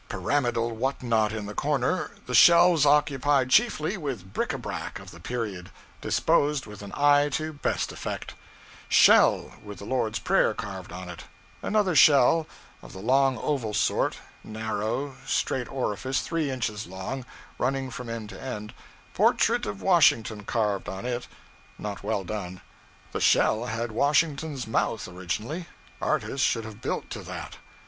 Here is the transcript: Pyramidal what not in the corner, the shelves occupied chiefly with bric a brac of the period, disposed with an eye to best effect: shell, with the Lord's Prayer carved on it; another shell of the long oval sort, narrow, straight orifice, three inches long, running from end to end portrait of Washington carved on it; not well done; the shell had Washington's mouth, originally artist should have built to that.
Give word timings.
Pyramidal 0.09 0.71
what 0.75 1.03
not 1.03 1.31
in 1.31 1.45
the 1.45 1.53
corner, 1.53 2.09
the 2.25 2.33
shelves 2.33 2.87
occupied 2.87 3.51
chiefly 3.51 3.97
with 3.97 4.33
bric 4.33 4.51
a 4.51 4.57
brac 4.57 4.97
of 4.97 5.11
the 5.11 5.19
period, 5.19 5.69
disposed 6.01 6.65
with 6.65 6.81
an 6.81 6.91
eye 6.95 7.29
to 7.33 7.53
best 7.53 7.91
effect: 7.91 8.33
shell, 8.89 9.51
with 9.63 9.77
the 9.77 9.85
Lord's 9.85 10.17
Prayer 10.17 10.55
carved 10.55 10.91
on 10.91 11.07
it; 11.07 11.25
another 11.61 11.95
shell 11.95 12.47
of 12.81 12.93
the 12.93 12.97
long 12.99 13.37
oval 13.37 13.75
sort, 13.75 14.17
narrow, 14.43 15.13
straight 15.27 15.71
orifice, 15.71 16.21
three 16.21 16.49
inches 16.49 16.87
long, 16.87 17.23
running 17.59 17.91
from 17.91 18.09
end 18.09 18.29
to 18.29 18.41
end 18.41 18.73
portrait 19.13 19.67
of 19.67 19.83
Washington 19.83 20.45
carved 20.45 20.89
on 20.89 21.05
it; 21.05 21.27
not 21.77 22.01
well 22.01 22.23
done; 22.23 22.59
the 23.11 23.21
shell 23.21 23.65
had 23.65 23.91
Washington's 23.91 24.65
mouth, 24.65 25.07
originally 25.07 25.67
artist 26.01 26.43
should 26.43 26.65
have 26.65 26.81
built 26.81 27.07
to 27.11 27.21
that. 27.21 27.57